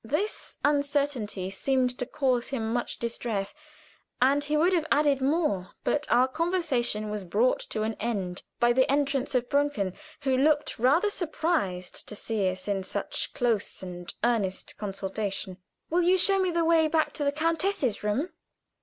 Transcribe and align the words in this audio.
This 0.03 0.57
uncertainty 0.65 1.51
seemed 1.51 1.95
to 1.99 2.07
cause 2.07 2.47
him 2.47 2.73
much 2.73 2.97
distress, 2.97 3.53
and 4.19 4.43
he 4.43 4.57
would 4.57 4.73
have 4.73 4.87
added 4.91 5.21
more, 5.21 5.75
but 5.83 6.07
our 6.09 6.27
conversation 6.27 7.11
was 7.11 7.23
brought 7.23 7.59
to 7.69 7.83
an 7.83 7.93
end 7.99 8.41
by 8.59 8.73
the 8.73 8.91
entrance 8.91 9.35
of 9.35 9.47
Brunken, 9.47 9.93
who 10.21 10.35
looked 10.35 10.79
rather 10.79 11.09
surprised 11.11 12.07
to 12.07 12.15
see 12.15 12.49
us 12.49 12.67
in 12.67 12.81
such 12.81 13.35
close 13.35 13.83
and 13.83 14.11
earnest 14.23 14.75
consultation. 14.79 15.57
"Will 15.91 16.01
you 16.01 16.17
show 16.17 16.39
me 16.39 16.49
the 16.49 16.65
way 16.65 16.87
back 16.87 17.13
to 17.13 17.23
the 17.23 17.31
countess's 17.31 18.01
room?" 18.01 18.29